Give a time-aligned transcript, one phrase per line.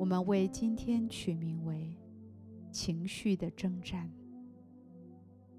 [0.00, 1.94] 我们为今天取名为
[2.72, 4.10] “情绪的征战”。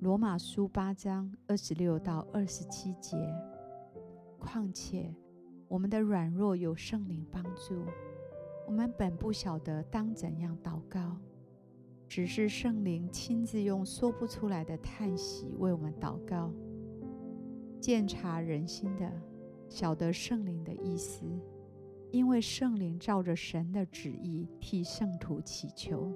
[0.01, 3.15] 罗马书八章二十六到二十七节。
[4.39, 5.13] 况且，
[5.67, 7.85] 我们的软弱有圣灵帮助，
[8.65, 11.15] 我们本不晓得当怎样祷告，
[12.07, 16.51] 只是圣灵亲自用说不出来的叹息为我们祷告。
[17.79, 19.07] 鉴察人心的，
[19.69, 21.23] 晓得圣灵的意思。
[22.11, 26.11] 因为圣灵照着神的旨意替圣徒祈求。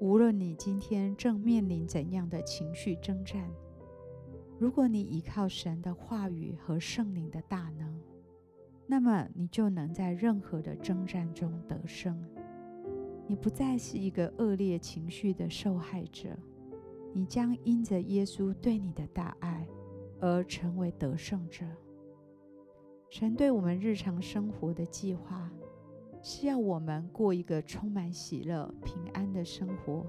[0.00, 3.48] 无论你今天正面临怎样的情绪征战，
[4.58, 8.00] 如果你依靠神的话语和圣灵的大能，
[8.86, 12.20] 那么你就能在任何的征战中得胜。
[13.28, 16.30] 你不再是一个恶劣情绪的受害者，
[17.14, 19.68] 你将因着耶稣对你的大爱
[20.18, 21.64] 而成为得胜者。
[23.10, 25.50] 神对我们日常生活的计划，
[26.22, 30.06] 是要我们过一个充满喜乐、平安的生活。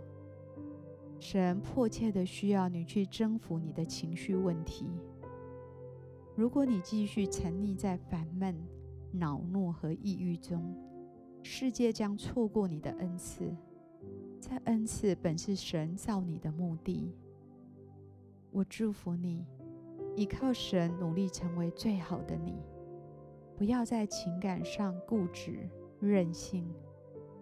[1.20, 4.88] 神迫切的需要你去征服你的情绪问题。
[6.36, 8.56] 如果你继续沉溺在烦闷、
[9.12, 10.64] 恼怒和抑郁中，
[11.42, 13.52] 世界将错过你的恩赐。
[14.40, 17.12] 这恩赐本是神造你的目的。
[18.52, 19.44] 我祝福你，
[20.16, 22.62] 依靠神，努力成为最好的你。
[23.62, 26.66] 不要在情感上固执、任性，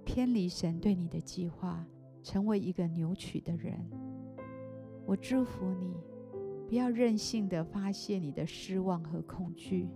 [0.03, 1.87] 偏离神对你的计划，
[2.21, 3.89] 成为一个扭曲的人。
[5.05, 5.93] 我祝福你，
[6.67, 9.87] 不要任性的发泄你的失望和恐惧，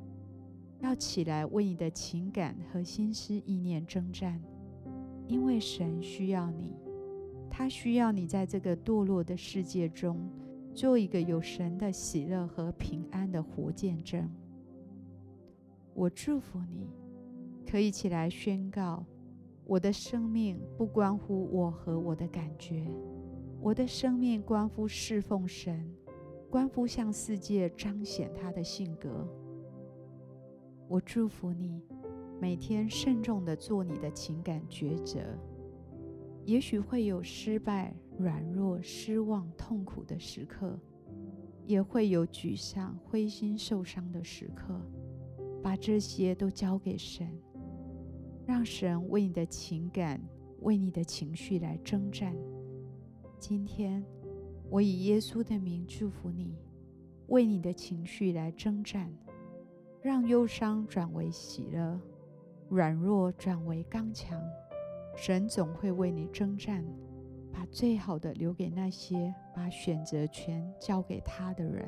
[0.80, 4.42] 要起来为你的情感和心思意念征战，
[5.28, 6.74] 因为神需要你，
[7.50, 10.18] 他需要你在这个堕落的世界中，
[10.74, 14.26] 做一个有神的喜乐和平安的活见证。
[15.96, 16.90] 我祝福你，
[17.70, 19.06] 可以起来宣告：
[19.66, 22.88] 我的生命不关乎我和我的感觉，
[23.62, 25.88] 我的生命关乎侍奉神，
[26.50, 29.28] 关乎向世界彰显他的性格。
[30.88, 31.82] 我祝福你，
[32.42, 35.20] 每天慎重地做你的情感抉择。
[36.44, 40.78] 也许会有失败、软弱、失望、痛苦的时刻，
[41.66, 44.82] 也会有沮丧、灰心、受伤的时刻。
[45.64, 47.26] 把这些都交给神，
[48.46, 50.22] 让神为你的情感、
[50.60, 52.36] 为你的情绪来征战。
[53.40, 54.06] 今天，
[54.70, 56.58] 我以耶稣的名祝福你，
[57.28, 59.10] 为你的情绪来征战，
[60.02, 61.98] 让忧伤转为喜乐，
[62.68, 64.38] 软弱转为刚强。
[65.16, 66.84] 神总会为你征战，
[67.52, 71.88] 把最好的留给那些把选择权交给他的人。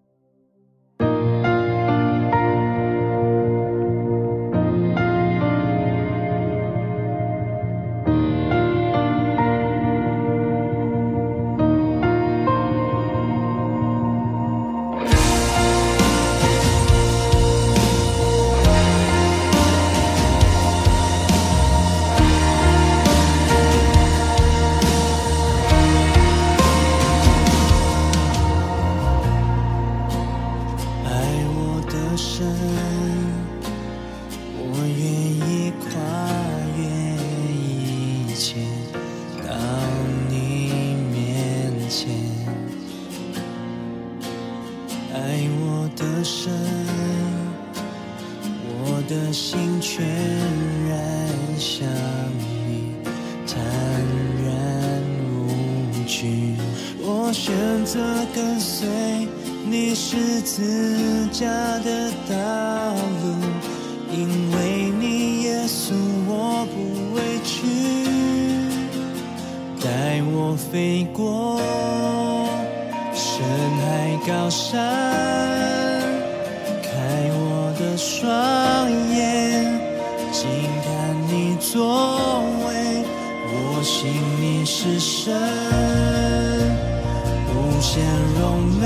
[46.23, 46.51] 神，
[48.69, 50.05] 我的心全
[50.87, 50.95] 然
[51.57, 51.87] 向
[52.37, 52.93] 你
[53.47, 53.57] 坦
[54.45, 55.01] 然
[55.33, 55.33] 无
[56.05, 56.55] 惧。
[57.01, 57.51] 我选
[57.83, 57.99] 择
[58.35, 58.87] 跟随
[59.65, 61.47] 你十字架
[61.79, 62.93] 的道
[63.23, 63.35] 路，
[64.15, 65.93] 因为你耶稣
[66.27, 67.65] 我不畏惧，
[69.83, 71.59] 带我飞过
[73.51, 74.79] 人海高山。
[76.81, 76.89] 开
[77.33, 79.19] 我的双眼，
[80.31, 80.47] 静
[80.85, 80.89] 看
[81.27, 83.03] 你作为，
[83.51, 83.53] 我
[83.83, 85.33] 心你是神，
[87.49, 88.01] 无限
[88.39, 88.39] 柔
[88.79, 88.85] 美，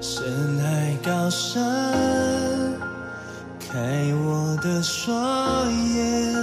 [0.00, 1.62] 深身海高山
[3.58, 3.78] 开
[4.14, 6.34] 我的双眼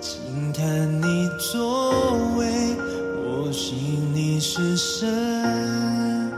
[0.00, 2.76] 轻叹你作为
[3.16, 6.30] 我心里是神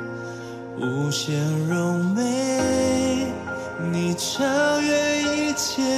[0.81, 1.37] 无限
[1.69, 3.27] 柔美
[3.93, 5.98] 你超越一切。